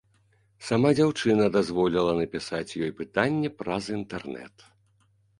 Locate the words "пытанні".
3.01-3.51